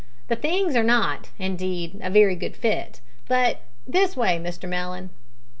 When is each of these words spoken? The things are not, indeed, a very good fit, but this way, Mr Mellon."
The 0.29 0.35
things 0.35 0.75
are 0.75 0.81
not, 0.81 1.29
indeed, 1.37 1.99
a 2.01 2.09
very 2.09 2.35
good 2.35 2.57
fit, 2.57 3.01
but 3.27 3.61
this 3.85 4.17
way, 4.17 4.39
Mr 4.39 4.67
Mellon." 4.67 5.11